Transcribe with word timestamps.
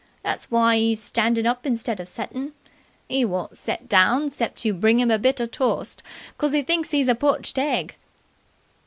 That's 0.23 0.49
why 0.49 0.77
'e 0.77 0.95
's 0.95 0.99
standin' 0.99 1.45
up 1.45 1.63
instead 1.63 1.99
of 1.99 2.07
settin'. 2.07 2.53
'E 3.11 3.23
won't 3.23 3.55
set 3.55 3.87
down 3.87 4.31
'cept 4.31 4.65
you 4.65 4.73
bring 4.73 4.99
'im 4.99 5.11
a 5.11 5.19
bit 5.19 5.39
o' 5.39 5.45
toast, 5.45 6.01
'cos 6.39 6.53
he 6.53 6.63
thinks 6.63 6.91
'e 6.91 7.03
's 7.03 7.07
a 7.07 7.13
poached 7.13 7.59
egg." 7.59 7.95